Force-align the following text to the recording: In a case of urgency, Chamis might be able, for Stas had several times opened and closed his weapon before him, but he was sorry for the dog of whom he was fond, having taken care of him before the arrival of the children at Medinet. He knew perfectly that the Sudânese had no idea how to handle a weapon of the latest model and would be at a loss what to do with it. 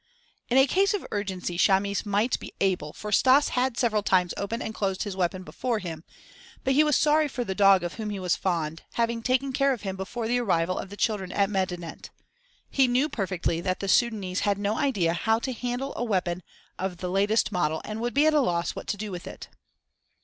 In 0.49 0.57
a 0.57 0.65
case 0.65 0.95
of 0.95 1.05
urgency, 1.11 1.59
Chamis 1.59 2.07
might 2.07 2.39
be 2.39 2.53
able, 2.59 2.91
for 2.91 3.11
Stas 3.11 3.49
had 3.49 3.77
several 3.77 4.01
times 4.01 4.33
opened 4.35 4.63
and 4.63 4.73
closed 4.73 5.03
his 5.03 5.15
weapon 5.15 5.43
before 5.43 5.77
him, 5.77 6.03
but 6.63 6.73
he 6.73 6.83
was 6.83 6.95
sorry 6.95 7.27
for 7.27 7.43
the 7.43 7.53
dog 7.53 7.83
of 7.83 7.93
whom 7.93 8.09
he 8.09 8.17
was 8.19 8.35
fond, 8.35 8.81
having 8.93 9.21
taken 9.21 9.53
care 9.53 9.71
of 9.73 9.83
him 9.83 9.95
before 9.95 10.27
the 10.27 10.39
arrival 10.39 10.79
of 10.79 10.89
the 10.89 10.97
children 10.97 11.31
at 11.31 11.51
Medinet. 11.51 12.09
He 12.67 12.87
knew 12.87 13.09
perfectly 13.09 13.61
that 13.61 13.79
the 13.79 13.85
Sudânese 13.85 14.39
had 14.39 14.57
no 14.57 14.75
idea 14.75 15.13
how 15.13 15.37
to 15.37 15.53
handle 15.53 15.93
a 15.95 16.03
weapon 16.03 16.41
of 16.79 16.97
the 16.97 17.07
latest 17.11 17.51
model 17.51 17.79
and 17.85 18.01
would 18.01 18.15
be 18.15 18.25
at 18.25 18.33
a 18.33 18.41
loss 18.41 18.75
what 18.75 18.87
to 18.87 18.97
do 18.97 19.11
with 19.11 19.27
it. 19.27 19.49